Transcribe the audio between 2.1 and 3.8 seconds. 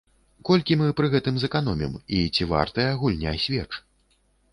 і ці вартая гульня свеч?